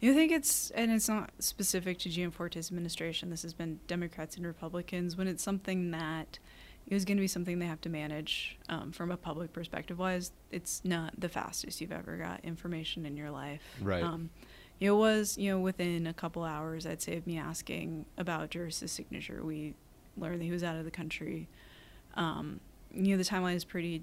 You 0.00 0.14
think 0.14 0.32
it's, 0.32 0.70
and 0.70 0.90
it's 0.90 1.08
not 1.08 1.30
specific 1.38 1.98
to 2.00 2.08
Gianforte's 2.08 2.68
administration. 2.68 3.30
This 3.30 3.42
has 3.42 3.54
been 3.54 3.78
Democrats 3.86 4.36
and 4.36 4.44
Republicans. 4.44 5.16
When 5.16 5.28
it's 5.28 5.42
something 5.42 5.92
that 5.92 6.38
is 6.88 7.04
going 7.04 7.16
to 7.16 7.20
be 7.20 7.28
something 7.28 7.60
they 7.60 7.66
have 7.66 7.80
to 7.82 7.88
manage 7.88 8.58
um, 8.68 8.90
from 8.90 9.12
a 9.12 9.16
public 9.16 9.52
perspective 9.52 9.98
wise, 9.98 10.32
it's 10.50 10.84
not 10.84 11.14
the 11.18 11.28
fastest 11.28 11.80
you've 11.80 11.92
ever 11.92 12.16
got 12.16 12.44
information 12.44 13.06
in 13.06 13.16
your 13.16 13.30
life. 13.30 13.62
Right. 13.80 14.02
Um, 14.02 14.30
it 14.80 14.90
was, 14.90 15.38
you 15.38 15.52
know, 15.52 15.60
within 15.60 16.08
a 16.08 16.12
couple 16.12 16.42
hours, 16.42 16.86
I'd 16.86 17.00
say, 17.00 17.16
of 17.16 17.24
me 17.24 17.38
asking 17.38 18.04
about 18.18 18.50
Juras's 18.50 18.90
signature, 18.90 19.44
we 19.44 19.74
learned 20.16 20.40
that 20.40 20.44
he 20.44 20.50
was 20.50 20.64
out 20.64 20.74
of 20.74 20.84
the 20.84 20.90
country. 20.90 21.48
Um, 22.14 22.58
you 22.92 23.12
know, 23.12 23.16
the 23.16 23.28
timeline 23.28 23.54
is 23.54 23.64
pretty, 23.64 24.02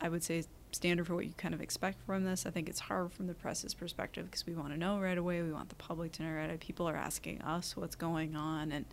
I 0.00 0.08
would 0.08 0.22
say, 0.22 0.44
standard 0.72 1.06
for 1.06 1.14
what 1.14 1.26
you 1.26 1.32
kind 1.36 1.54
of 1.54 1.60
expect 1.60 2.04
from 2.06 2.24
this. 2.24 2.46
I 2.46 2.50
think 2.50 2.68
it's 2.68 2.80
hard 2.80 3.12
from 3.12 3.26
the 3.26 3.34
press's 3.34 3.74
perspective 3.74 4.26
because 4.26 4.46
we 4.46 4.54
want 4.54 4.72
to 4.72 4.78
know 4.78 5.00
right 5.00 5.18
away. 5.18 5.42
We 5.42 5.52
want 5.52 5.68
the 5.68 5.74
public 5.76 6.12
to 6.12 6.22
know 6.22 6.32
right 6.32 6.46
away. 6.46 6.56
People 6.58 6.88
are 6.88 6.96
asking 6.96 7.42
us 7.42 7.76
what's 7.76 7.96
going 7.96 8.36
on, 8.36 8.72
and 8.72 8.84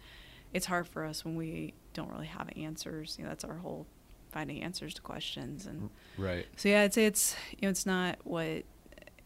it's 0.53 0.65
hard 0.65 0.88
for 0.88 1.05
us 1.05 1.24
when 1.24 1.36
we 1.36 1.74
don't 1.93 2.12
really 2.12 2.27
have 2.27 2.50
answers. 2.55 3.15
You 3.17 3.25
know, 3.25 3.29
that's 3.29 3.43
our 3.43 3.57
whole 3.57 3.86
finding 4.31 4.62
answers 4.62 4.93
to 4.96 5.01
questions. 5.01 5.65
And 5.65 5.89
right. 6.17 6.46
So 6.55 6.69
yeah, 6.69 6.81
I'd 6.81 6.93
say 6.93 7.05
it's 7.05 7.36
you 7.51 7.60
know 7.63 7.69
it's 7.69 7.86
not 7.86 8.17
what 8.24 8.63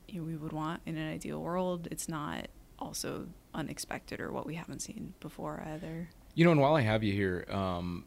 you 0.08 0.20
know, 0.20 0.24
we 0.24 0.36
would 0.36 0.54
want 0.54 0.82
in 0.86 0.98
an 0.98 1.12
ideal 1.12 1.40
world. 1.40 1.88
It's 1.92 2.10
not 2.10 2.48
also 2.80 3.28
unexpected 3.54 4.20
or 4.20 4.32
what 4.32 4.46
we 4.46 4.56
haven't 4.56 4.82
seen 4.82 5.14
before 5.20 5.64
either. 5.68 6.10
You 6.34 6.46
know, 6.46 6.52
and 6.52 6.62
while 6.62 6.76
I 6.76 6.82
have 6.82 7.04
you 7.04 7.14
here, 7.14 7.46
um, 7.50 8.06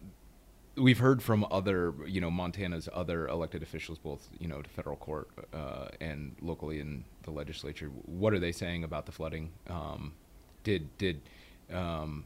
we've 0.77 0.99
heard 0.99 1.23
from 1.23 1.47
other, 1.51 1.95
you 2.07 2.21
know, 2.21 2.31
Montana's 2.31 2.89
other 2.93 3.29
elected 3.29 3.63
officials, 3.63 3.99
both 3.99 4.29
you 4.39 4.49
know, 4.49 4.63
to 4.63 4.71
federal 4.71 4.97
court 4.97 5.29
uh, 5.53 5.89
and 6.01 6.35
locally 6.41 6.81
in 6.81 7.05
the 7.23 7.31
legislature. 7.31 7.91
What 8.07 8.33
are 8.33 8.39
they 8.39 8.53
saying 8.53 8.85
about 8.85 9.07
the 9.07 9.13
flooding? 9.13 9.51
Um, 9.69 10.13
did 10.63 10.97
did 10.99 11.21
um, 11.73 12.25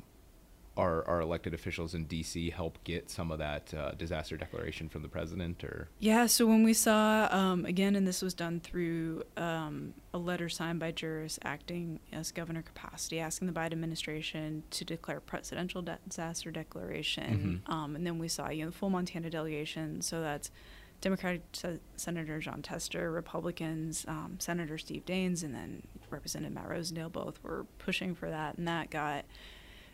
our, 0.79 1.07
our 1.09 1.21
elected 1.21 1.53
officials 1.53 1.95
in 1.95 2.05
D.C. 2.05 2.51
help 2.51 2.79
get 2.85 3.11
some 3.11 3.33
of 3.33 3.39
that 3.39 3.75
uh, 3.75 3.91
disaster 3.93 4.37
declaration 4.37 4.89
from 4.89 5.03
the 5.03 5.09
president, 5.09 5.65
or 5.65 5.89
yeah. 5.99 6.27
So 6.27 6.47
when 6.47 6.63
we 6.63 6.73
saw 6.73 7.29
um, 7.31 7.67
again, 7.67 7.97
and 7.97 8.07
this 8.07 8.23
was 8.23 8.33
done 8.33 8.61
through 8.61 9.25
um, 9.37 9.93
a 10.15 10.19
letter 10.19 10.49
signed 10.49 10.79
by 10.79 10.93
Juras 10.93 11.39
acting 11.43 11.99
as 12.13 12.31
governor 12.31 12.63
capacity, 12.63 13.19
asking 13.19 13.49
the 13.49 13.53
Biden 13.53 13.73
administration 13.73 14.63
to 14.71 14.85
declare 14.85 15.21
presidential 15.21 15.83
de- 15.83 15.99
disaster 16.09 16.53
declaration, 16.53 17.63
mm-hmm. 17.67 17.73
um, 17.73 17.97
and 17.97 18.07
then 18.07 18.19
we 18.19 18.29
saw 18.29 18.49
you 18.49 18.65
know 18.65 18.71
the 18.71 18.77
full 18.77 18.91
Montana 18.91 19.29
delegation. 19.29 20.01
So 20.01 20.23
that's 20.23 20.53
Democratic 21.01 21.43
Se- 21.53 21.81
Senator 21.97 22.39
Jon 22.39 22.63
Tester, 22.63 23.11
Republicans 23.11 24.05
um, 24.07 24.37
Senator 24.39 24.79
Steve 24.79 25.05
Daines, 25.05 25.43
and 25.43 25.53
then 25.53 25.83
Representative 26.09 26.55
Matt 26.55 26.69
Rosendale. 26.69 27.11
Both 27.11 27.43
were 27.43 27.67
pushing 27.79 28.15
for 28.15 28.31
that, 28.31 28.59
and 28.59 28.69
that 28.69 28.91
got 28.91 29.25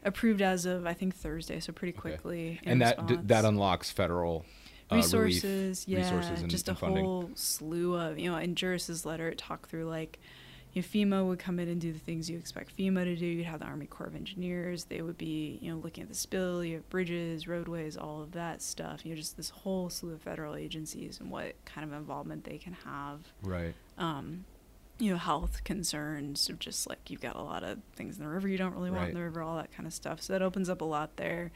approved 0.04 0.42
as 0.42 0.66
of 0.66 0.86
I 0.86 0.92
think 0.92 1.14
Thursday, 1.14 1.60
so 1.60 1.72
pretty 1.72 1.92
quickly. 1.92 2.58
Okay. 2.62 2.70
And 2.70 2.82
that 2.82 3.06
d- 3.06 3.18
that 3.24 3.44
unlocks 3.44 3.90
federal 3.90 4.44
uh, 4.90 4.96
resources, 4.96 5.86
relief, 5.86 5.88
yeah, 5.88 6.04
resources 6.04 6.42
and, 6.42 6.50
just 6.50 6.68
a 6.68 6.74
funding. 6.74 7.04
whole 7.04 7.30
slew 7.34 7.96
of 7.96 8.18
you 8.18 8.30
know. 8.30 8.36
In 8.36 8.54
Juras's 8.54 9.04
letter, 9.06 9.28
it 9.28 9.38
talked 9.38 9.70
through 9.70 9.86
like. 9.86 10.18
You 10.72 10.82
know, 10.82 10.88
FEMA 10.88 11.24
would 11.28 11.38
come 11.38 11.60
in 11.60 11.68
and 11.68 11.80
do 11.80 11.92
the 11.92 12.00
things 12.00 12.28
you 12.28 12.36
expect 12.36 12.76
FEMA 12.76 13.04
to 13.04 13.14
do. 13.14 13.24
You'd 13.24 13.46
have 13.46 13.60
the 13.60 13.66
Army 13.66 13.86
Corps 13.86 14.08
of 14.08 14.16
Engineers. 14.16 14.86
They 14.86 15.02
would 15.02 15.16
be, 15.16 15.60
you 15.62 15.70
know, 15.70 15.78
looking 15.78 16.02
at 16.02 16.08
the 16.08 16.16
spill. 16.16 16.64
You 16.64 16.74
have 16.74 16.88
bridges, 16.90 17.46
roadways, 17.46 17.96
all 17.96 18.22
of 18.22 18.32
that 18.32 18.60
stuff. 18.60 19.06
You 19.06 19.12
know, 19.12 19.16
just 19.16 19.36
this 19.36 19.50
whole 19.50 19.88
slew 19.88 20.14
of 20.14 20.22
federal 20.22 20.56
agencies 20.56 21.20
and 21.20 21.30
what 21.30 21.54
kind 21.64 21.86
of 21.88 21.96
involvement 21.96 22.42
they 22.42 22.58
can 22.58 22.72
have. 22.84 23.20
Right. 23.44 23.72
Um, 23.98 24.46
you 24.98 25.10
know 25.10 25.18
health 25.18 25.62
concerns 25.64 26.48
of 26.48 26.58
just 26.58 26.88
like 26.88 27.10
you've 27.10 27.20
got 27.20 27.36
a 27.36 27.42
lot 27.42 27.62
of 27.62 27.78
things 27.96 28.16
in 28.16 28.24
the 28.24 28.28
river 28.28 28.48
you 28.48 28.56
don't 28.56 28.74
really 28.74 28.90
want 28.90 29.02
right. 29.02 29.08
in 29.10 29.14
the 29.14 29.22
river 29.22 29.42
all 29.42 29.56
that 29.56 29.72
kind 29.72 29.86
of 29.86 29.92
stuff 29.92 30.22
so 30.22 30.32
that 30.32 30.42
opens 30.42 30.68
up 30.68 30.80
a 30.80 30.84
lot 30.84 31.16
there 31.16 31.50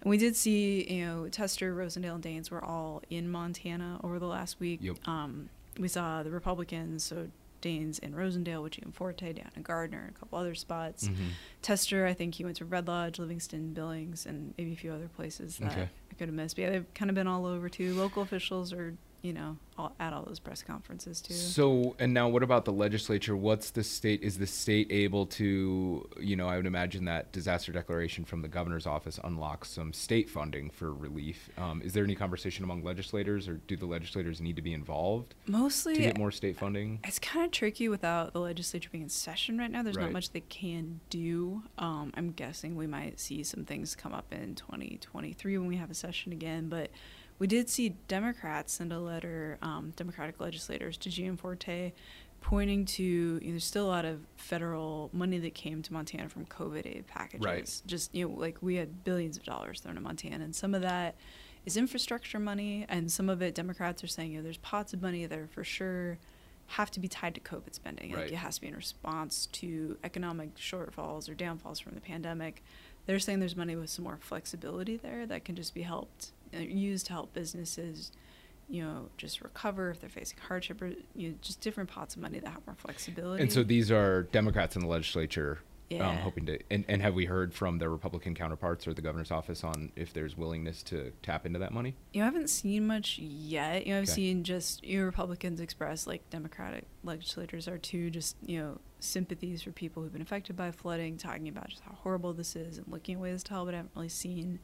and 0.00 0.10
we 0.10 0.16
did 0.16 0.34
see 0.34 0.90
you 0.90 1.04
know 1.04 1.28
tester 1.28 1.74
rosendale 1.74 2.14
and 2.14 2.24
daines 2.24 2.50
were 2.50 2.64
all 2.64 3.02
in 3.10 3.30
montana 3.30 4.00
over 4.02 4.18
the 4.18 4.26
last 4.26 4.58
week 4.60 4.80
yep. 4.82 4.96
um, 5.06 5.50
we 5.78 5.88
saw 5.88 6.22
the 6.22 6.30
republicans 6.30 7.04
so 7.04 7.28
Daines 7.60 7.98
in 7.98 8.14
rosendale 8.14 8.62
with 8.62 8.72
gianforte 8.72 9.34
down 9.34 9.50
in 9.54 9.62
gardiner 9.62 10.00
and 10.06 10.16
a 10.16 10.18
couple 10.18 10.38
other 10.38 10.54
spots 10.54 11.08
mm-hmm. 11.08 11.28
tester 11.60 12.06
i 12.06 12.14
think 12.14 12.34
he 12.34 12.44
went 12.44 12.56
to 12.56 12.64
red 12.64 12.88
lodge 12.88 13.18
livingston 13.18 13.74
billings 13.74 14.24
and 14.24 14.54
maybe 14.56 14.72
a 14.72 14.76
few 14.76 14.90
other 14.90 15.08
places 15.08 15.58
that 15.58 15.72
okay. 15.72 15.82
i 16.10 16.14
could 16.14 16.28
have 16.28 16.34
missed 16.34 16.56
but 16.56 16.62
yeah 16.62 16.70
they've 16.70 16.94
kind 16.94 17.10
of 17.10 17.14
been 17.14 17.26
all 17.26 17.44
over 17.44 17.68
too 17.68 17.92
local 17.94 18.22
officials 18.22 18.72
are 18.72 18.94
you 19.22 19.32
know, 19.32 19.56
all, 19.76 19.92
at 20.00 20.12
all 20.12 20.24
those 20.24 20.38
press 20.38 20.62
conferences 20.62 21.20
too. 21.20 21.34
So, 21.34 21.96
and 21.98 22.14
now 22.14 22.28
what 22.28 22.42
about 22.42 22.64
the 22.64 22.72
legislature? 22.72 23.36
What's 23.36 23.70
the 23.70 23.82
state? 23.82 24.22
Is 24.22 24.38
the 24.38 24.46
state 24.46 24.90
able 24.90 25.26
to, 25.26 26.08
you 26.18 26.36
know, 26.36 26.48
I 26.48 26.56
would 26.56 26.66
imagine 26.66 27.04
that 27.06 27.32
disaster 27.32 27.72
declaration 27.72 28.24
from 28.24 28.42
the 28.42 28.48
governor's 28.48 28.86
office 28.86 29.18
unlocks 29.22 29.70
some 29.70 29.92
state 29.92 30.28
funding 30.28 30.70
for 30.70 30.92
relief. 30.92 31.50
Um, 31.58 31.82
is 31.82 31.92
there 31.92 32.04
any 32.04 32.14
conversation 32.14 32.64
among 32.64 32.82
legislators, 32.82 33.48
or 33.48 33.54
do 33.66 33.76
the 33.76 33.86
legislators 33.86 34.40
need 34.40 34.56
to 34.56 34.62
be 34.62 34.72
involved? 34.72 35.34
Mostly 35.46 35.96
to 35.96 36.00
get 36.00 36.18
more 36.18 36.30
state 36.30 36.56
funding. 36.56 37.00
It's 37.04 37.18
kind 37.18 37.44
of 37.44 37.50
tricky 37.50 37.88
without 37.88 38.32
the 38.32 38.40
legislature 38.40 38.88
being 38.90 39.04
in 39.04 39.10
session 39.10 39.58
right 39.58 39.70
now. 39.70 39.82
There's 39.82 39.96
right. 39.96 40.04
not 40.04 40.12
much 40.12 40.30
they 40.30 40.40
can 40.40 41.00
do. 41.10 41.62
Um, 41.78 42.12
I'm 42.14 42.32
guessing 42.32 42.76
we 42.76 42.86
might 42.86 43.20
see 43.20 43.42
some 43.42 43.64
things 43.64 43.94
come 43.94 44.12
up 44.12 44.32
in 44.32 44.54
2023 44.54 45.58
when 45.58 45.68
we 45.68 45.76
have 45.76 45.90
a 45.90 45.94
session 45.94 46.32
again, 46.32 46.68
but 46.68 46.90
we 47.40 47.46
did 47.46 47.68
see 47.68 47.96
Democrats 48.06 48.74
send 48.74 48.92
a 48.92 49.00
letter, 49.00 49.58
um, 49.62 49.92
Democratic 49.96 50.38
legislators, 50.40 50.96
to 50.98 51.08
Gianforte, 51.08 51.92
pointing 52.42 52.84
to 52.84 53.02
you 53.02 53.40
know, 53.40 53.50
there's 53.50 53.64
still 53.64 53.86
a 53.86 53.88
lot 53.88 54.04
of 54.04 54.20
federal 54.36 55.10
money 55.12 55.38
that 55.38 55.54
came 55.54 55.82
to 55.82 55.92
Montana 55.92 56.28
from 56.28 56.44
COVID 56.46 56.86
aid 56.86 57.06
packages. 57.06 57.44
Right. 57.44 57.82
Just 57.86 58.14
you 58.14 58.28
know, 58.28 58.34
like 58.34 58.58
we 58.60 58.76
had 58.76 59.04
billions 59.04 59.38
of 59.38 59.42
dollars 59.42 59.80
thrown 59.80 59.94
to 59.94 60.00
Montana, 60.02 60.44
and 60.44 60.54
some 60.54 60.74
of 60.74 60.82
that 60.82 61.16
is 61.64 61.78
infrastructure 61.78 62.38
money, 62.38 62.84
and 62.90 63.10
some 63.10 63.30
of 63.30 63.40
it 63.40 63.54
Democrats 63.54 64.04
are 64.04 64.08
saying 64.08 64.32
you 64.32 64.38
know 64.38 64.44
there's 64.44 64.58
pots 64.58 64.92
of 64.92 65.00
money 65.00 65.24
there 65.24 65.48
for 65.50 65.64
sure 65.64 66.18
have 66.66 66.90
to 66.92 67.00
be 67.00 67.08
tied 67.08 67.34
to 67.34 67.40
COVID 67.40 67.74
spending. 67.74 68.12
Right. 68.12 68.24
Like 68.24 68.32
it 68.32 68.36
has 68.36 68.56
to 68.56 68.60
be 68.60 68.68
in 68.68 68.76
response 68.76 69.46
to 69.52 69.96
economic 70.04 70.56
shortfalls 70.56 71.28
or 71.28 71.34
downfalls 71.34 71.80
from 71.80 71.94
the 71.94 72.00
pandemic. 72.00 72.62
They're 73.06 73.18
saying 73.18 73.40
there's 73.40 73.56
money 73.56 73.74
with 73.74 73.90
some 73.90 74.04
more 74.04 74.18
flexibility 74.20 74.96
there 74.96 75.26
that 75.26 75.44
can 75.44 75.56
just 75.56 75.74
be 75.74 75.82
helped 75.82 76.32
used 76.58 77.06
to 77.06 77.12
help 77.12 77.32
businesses 77.32 78.12
you 78.68 78.82
know 78.82 79.08
just 79.16 79.40
recover 79.40 79.90
if 79.90 80.00
they're 80.00 80.08
facing 80.08 80.38
hardship 80.46 80.80
or 80.80 80.92
you 81.14 81.30
know 81.30 81.34
just 81.42 81.60
different 81.60 81.90
pots 81.90 82.14
of 82.14 82.22
money 82.22 82.38
that 82.38 82.48
have 82.50 82.64
more 82.66 82.76
flexibility 82.76 83.42
And 83.42 83.50
so 83.52 83.62
these 83.62 83.90
are 83.90 84.24
Democrats 84.24 84.76
in 84.76 84.82
the 84.82 84.88
legislature 84.88 85.58
um, 86.00 86.18
hoping 86.18 86.46
to. 86.46 86.56
And, 86.70 86.84
and 86.86 87.02
have 87.02 87.14
we 87.14 87.24
heard 87.24 87.52
from 87.52 87.78
their 87.78 87.90
Republican 87.90 88.32
counterparts 88.36 88.86
or 88.86 88.94
the 88.94 89.02
governor's 89.02 89.32
office 89.32 89.64
on 89.64 89.90
if 89.96 90.12
there's 90.12 90.36
willingness 90.36 90.84
to 90.84 91.10
tap 91.20 91.44
into 91.46 91.58
that 91.58 91.72
money? 91.72 91.96
you 92.12 92.20
know, 92.20 92.26
I 92.26 92.30
haven't 92.30 92.48
seen 92.48 92.86
much 92.86 93.18
yet. 93.18 93.84
You 93.88 93.94
know, 93.94 93.98
I've 93.98 94.04
Okay. 94.04 94.12
seen 94.12 94.44
just 94.44 94.84
you 94.84 95.00
know, 95.00 95.06
Republicans 95.06 95.58
express 95.58 96.06
like 96.06 96.30
Democratic 96.30 96.84
legislators 97.02 97.66
are 97.66 97.76
too, 97.76 98.08
just 98.08 98.36
you 98.40 98.60
know, 98.60 98.78
sympathies 99.00 99.62
for 99.62 99.72
people 99.72 100.04
who've 100.04 100.12
been 100.12 100.22
affected 100.22 100.54
by 100.56 100.70
flooding, 100.70 101.16
talking 101.16 101.48
about 101.48 101.68
just 101.70 101.82
how 101.82 101.92
horrible 102.04 102.34
this 102.34 102.54
is 102.54 102.78
and 102.78 102.86
looking 102.86 103.16
at 103.16 103.20
ways 103.20 103.42
to 103.42 103.52
help. 103.54 103.66
But 103.66 103.74
I 103.74 103.78
haven't 103.78 103.92
really 103.96 104.08
seen 104.10 104.60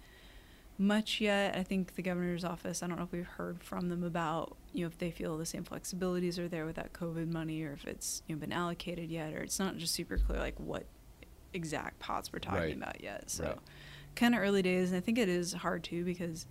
much 0.79 1.21
yet. 1.21 1.57
I 1.57 1.63
think 1.63 1.95
the 1.95 2.03
governor's 2.03 2.45
office. 2.45 2.83
I 2.83 2.87
don't 2.87 2.99
know 2.99 3.05
if 3.05 3.13
we've 3.13 3.27
heard 3.27 3.63
from 3.63 3.89
them 3.89 4.03
about 4.05 4.57
you 4.73 4.83
know 4.83 4.89
if 4.89 4.99
they 4.99 5.11
feel 5.11 5.37
the 5.39 5.47
same 5.47 5.65
flexibilities 5.65 6.39
are 6.39 6.49
there 6.49 6.67
with 6.67 6.77
that 6.77 6.93
COVID 6.93 7.33
money, 7.33 7.63
or 7.63 7.73
if 7.73 7.87
it's 7.87 8.23
you 8.27 8.35
know 8.35 8.41
been 8.41 8.53
allocated 8.53 9.11
yet, 9.11 9.33
or 9.35 9.39
it's 9.39 9.59
not 9.59 9.77
just 9.77 9.95
super 9.95 10.19
clear 10.19 10.39
like 10.39 10.59
what 10.59 10.87
exact 11.55 11.99
pots 11.99 12.33
we're 12.33 12.39
talking 12.39 12.61
Right. 12.61 12.77
about 12.77 13.01
yet. 13.03 13.31
So 13.31 13.45
Right. 13.45 13.59
kind 14.15 14.35
of 14.35 14.41
early 14.41 14.63
days, 14.63 14.91
and 14.91 14.97
I 14.99 15.01
think 15.01 15.19
it 15.19 15.29
is 15.29 15.53
hard 15.55 15.83
too 15.85 16.05
because 16.05 16.47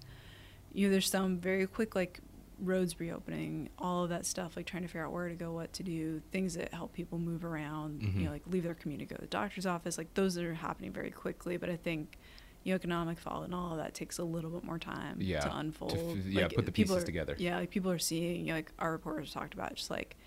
you 0.74 0.88
know 0.88 0.92
there's 0.92 1.10
some 1.10 1.38
very 1.38 1.68
quick 1.68 1.96
like 1.96 2.20
roads 2.58 3.00
reopening, 3.02 3.70
all 3.78 4.04
of 4.06 4.10
that 4.10 4.26
stuff, 4.26 4.56
like 4.56 4.66
trying 4.66 4.82
to 4.82 4.88
figure 4.88 5.06
out 5.06 5.12
where 5.12 5.28
to 5.28 5.36
go, 5.36 5.52
what 5.52 5.74
to 5.74 5.84
do, 5.84 6.22
things 6.32 6.54
that 6.54 6.74
help 6.74 6.94
people 6.94 7.20
move 7.20 7.44
around, 7.44 8.00
Mhm. 8.02 8.16
you 8.20 8.26
know, 8.26 8.32
like 8.32 8.44
leave 8.48 8.64
their 8.64 8.74
community, 8.74 9.06
go 9.06 9.16
to 9.18 9.22
the 9.22 9.28
doctor's 9.28 9.66
office, 9.66 9.98
like 9.98 10.14
those 10.14 10.38
are 10.38 10.54
happening 10.54 10.94
very 10.94 11.12
quickly. 11.12 11.58
But 11.58 11.70
I 11.70 11.76
think 11.76 12.18
you 12.66 12.72
know, 12.74 12.76
economic 12.76 13.18
fallout 13.20 13.46
and 13.46 13.54
all 13.56 13.72
of 13.72 13.78
that 13.78 13.94
takes 13.94 14.18
a 14.18 14.24
little 14.24 14.50
bit 14.50 14.64
more 14.64 14.80
time 14.80 15.18
Yeah, 15.22 15.40
to 15.42 15.50
to 15.50 15.56
unfold. 15.58 15.94
f- 16.18 16.26
yeah, 16.26 16.42
Like, 16.44 16.56
put 16.56 16.66
the 16.66 16.72
pieces 16.74 16.98
are- 16.98 17.06
together. 17.06 17.36
Yeah, 17.38 17.60
like 17.60 17.70
people 17.70 17.92
are 17.92 18.00
seeing, 18.00 18.42
you 18.42 18.48
know, 18.48 18.56
like 18.56 18.72
our 18.80 18.92
reporters 18.92 19.32
talked 19.32 19.54
about, 19.54 19.76
just 19.76 19.90
like 19.92 20.18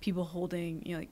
people 0.00 0.24
holding, 0.24 0.86
you 0.86 0.92
know, 0.94 1.00
like 1.00 1.10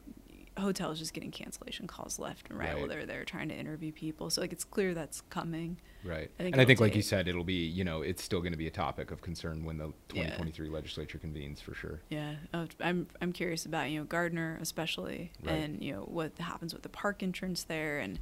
hotels 0.57 0.99
just 0.99 1.13
getting 1.15 1.31
cancellation 1.31 1.87
calls 1.87 2.19
left 2.19 2.49
and 2.51 2.59
right, 2.59 2.77
while 2.77 2.89
they're 2.89 3.07
there 3.07 3.25
trying 3.25 3.49
to 3.49 3.55
interview 3.55 3.93
people. 3.93 4.31
So 4.31 4.41
like 4.41 4.53
it's 4.53 4.65
clear 4.65 4.95
that's 4.95 5.21
coming. 5.31 5.79
Right. 6.05 6.31
I 6.39 6.45
and 6.45 6.61
I 6.61 6.65
think, 6.65 6.79
like 6.81 6.95
you 6.97 7.03
said, 7.03 7.27
it'll 7.29 7.43
be, 7.45 7.67
you 7.67 7.83
know, 7.85 8.03
it's 8.03 8.23
still 8.23 8.41
going 8.41 8.53
to 8.53 8.59
be 8.59 8.69
a 8.69 8.71
topic 8.73 9.11
of 9.11 9.21
concern 9.21 9.65
when 9.65 9.79
the 9.79 9.87
2023 10.11 10.69
legislature 10.69 11.19
convenes 11.19 11.61
for 11.61 11.75
sure. 11.75 12.01
Yeah, 12.09 12.37
uh, 12.55 12.67
I'm 12.81 13.09
I'm 13.21 13.33
curious 13.33 13.67
about 13.67 13.91
you 13.91 13.99
know 13.99 14.05
Gardiner 14.05 14.59
especially, 14.61 15.33
Right. 15.43 15.55
and 15.55 15.83
you 15.83 15.93
know 15.93 16.03
what 16.03 16.39
happens 16.39 16.73
with 16.73 16.83
the 16.85 16.89
park 16.89 17.23
entrance 17.25 17.65
there, 17.65 17.99
and 17.99 18.19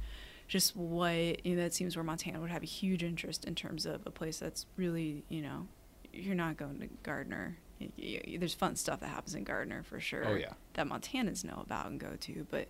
just 0.47 0.75
what 0.75 1.45
you 1.45 1.55
know 1.55 1.63
that 1.63 1.73
seems 1.73 1.95
where 1.95 2.03
Montana 2.03 2.39
would 2.39 2.49
have 2.49 2.63
a 2.63 2.67
huge 2.67 3.03
interest 3.03 3.45
in 3.45 3.55
terms 3.55 3.85
of 3.85 4.01
a 4.05 4.11
place 4.11 4.39
that's 4.39 4.65
really 4.75 5.23
you 5.29 5.41
know 5.41 5.67
you're 6.13 6.35
not 6.35 6.57
going 6.57 6.79
to 6.79 6.87
Gardiner. 7.03 7.57
There's 7.97 8.55
fun 8.55 8.75
stuff 8.75 9.01
that 9.01 9.09
happens 9.09 9.35
in 9.35 9.43
Gardiner 9.43 9.83
for 9.83 9.99
sure. 9.99 10.27
Oh, 10.27 10.33
yeah. 10.35 10.53
that 10.73 10.87
Montanans 10.87 11.43
know 11.43 11.61
about 11.63 11.85
and 11.87 11.99
go 11.99 12.15
to, 12.21 12.47
but 12.49 12.67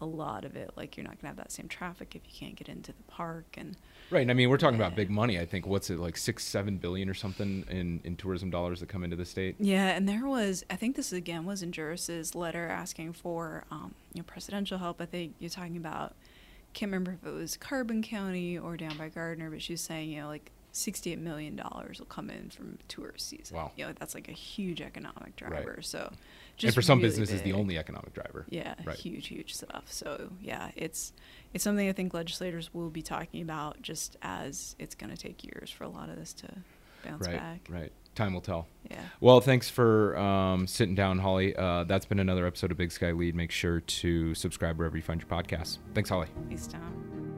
a 0.00 0.06
lot 0.06 0.44
of 0.44 0.56
it 0.56 0.70
like 0.76 0.96
you're 0.96 1.04
not 1.04 1.20
gonna 1.20 1.28
have 1.28 1.36
that 1.36 1.52
same 1.52 1.68
traffic 1.68 2.16
if 2.16 2.22
you 2.24 2.32
can't 2.34 2.56
get 2.56 2.68
into 2.68 2.90
the 2.92 3.02
park 3.04 3.44
and 3.56 3.76
Right. 4.10 4.22
And 4.22 4.30
I 4.30 4.34
mean, 4.34 4.50
we're 4.50 4.56
talking 4.56 4.78
about 4.78 4.96
big 4.96 5.08
money. 5.08 5.38
I 5.38 5.46
think, 5.46 5.66
what's 5.66 5.88
it, 5.88 6.00
like 6.00 6.16
six, 6.16 6.44
seven 6.44 6.78
billion 6.78 7.08
or 7.08 7.14
something 7.14 7.64
in, 7.70 8.00
in 8.02 8.16
tourism 8.16 8.50
dollars 8.50 8.80
that 8.80 8.88
come 8.88 9.04
into 9.04 9.14
the 9.16 9.24
state? 9.24 9.54
Yeah, 9.60 9.90
and 9.90 10.08
there 10.08 10.26
was 10.26 10.64
I 10.68 10.76
think 10.76 10.96
this 10.96 11.12
again 11.12 11.44
was 11.46 11.62
in 11.62 11.70
Juras's 11.70 12.34
letter 12.34 12.66
asking 12.66 13.12
for 13.12 13.64
um, 13.70 13.94
you 14.12 14.20
know 14.20 14.24
presidential 14.26 14.78
help. 14.78 15.00
I 15.00 15.06
think 15.06 15.34
you're 15.38 15.50
talking 15.50 15.76
about 15.76 16.14
can't 16.72 16.90
remember 16.90 17.12
if 17.20 17.26
it 17.26 17.32
was 17.34 17.56
Carbon 17.56 18.02
County 18.02 18.58
or 18.58 18.76
down 18.76 18.96
by 18.96 19.08
Gardiner, 19.08 19.50
but 19.50 19.62
she 19.62 19.72
was 19.74 19.80
saying 19.80 20.10
you 20.10 20.20
know 20.22 20.28
like 20.28 20.50
68 20.72 21.18
million 21.18 21.56
dollars 21.56 21.98
will 21.98 22.06
come 22.06 22.30
in 22.30 22.50
from 22.50 22.78
tourist 22.88 23.28
season. 23.28 23.56
Wow. 23.56 23.72
You 23.76 23.86
know, 23.86 23.92
that's 23.98 24.14
like 24.14 24.28
a 24.28 24.32
huge 24.32 24.80
economic 24.80 25.34
driver. 25.36 25.80
So, 25.82 26.06
and 26.10 26.16
just 26.56 26.74
for 26.76 26.82
some 26.82 26.98
really 26.98 27.08
businesses, 27.08 27.42
the 27.42 27.52
only 27.54 27.76
economic 27.76 28.12
driver. 28.14 28.44
Yeah, 28.50 28.74
Right. 28.84 28.96
huge, 28.96 29.26
huge 29.28 29.54
stuff. 29.54 29.84
So 29.86 30.30
yeah, 30.40 30.70
it's 30.76 31.12
it's 31.52 31.64
something 31.64 31.88
I 31.88 31.92
think 31.92 32.14
legislators 32.14 32.72
will 32.72 32.90
be 32.90 33.02
talking 33.02 33.42
about, 33.42 33.82
just 33.82 34.16
as 34.22 34.76
it's 34.78 34.94
going 34.94 35.10
to 35.10 35.16
take 35.16 35.42
years 35.44 35.70
for 35.70 35.84
a 35.84 35.88
lot 35.88 36.08
of 36.08 36.16
this 36.16 36.32
to 36.34 36.48
bounce 37.04 37.26
Right. 37.26 37.36
back. 37.36 37.60
Right. 37.68 37.92
Time 38.14 38.34
will 38.34 38.40
tell. 38.40 38.66
Yeah. 38.90 39.00
Well, 39.20 39.40
thanks 39.40 39.70
for 39.70 40.18
um, 40.18 40.66
sitting 40.66 40.94
down, 40.94 41.18
Holly. 41.20 41.54
Uh, 41.56 41.84
that's 41.84 42.04
been 42.06 42.18
another 42.18 42.46
episode 42.46 42.70
of 42.72 42.76
Big 42.76 42.90
Sky 42.92 43.12
Lede. 43.12 43.34
Make 43.34 43.52
sure 43.52 43.80
to 43.80 44.34
subscribe 44.34 44.78
wherever 44.78 44.96
you 44.96 45.02
find 45.02 45.20
your 45.20 45.28
podcasts. 45.30 45.78
Thanks, 45.94 46.10
Holly. 46.10 46.26
Thanks, 46.48 46.66
Tom. 46.66 47.29